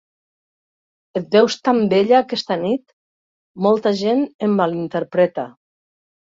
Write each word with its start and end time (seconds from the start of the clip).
Et 1.19 1.27
veus 1.35 1.57
tan 1.69 1.81
bella 1.91 2.15
aquesta 2.21 2.57
nit... 2.61 2.85
Molta 3.67 3.93
gent 4.01 4.25
em 4.49 4.57
malinterpreta 4.63 5.47